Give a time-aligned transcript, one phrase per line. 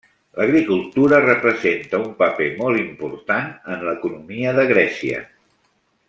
[0.37, 5.21] L'agricultura representa un paper molt important en l'economia de Grècia.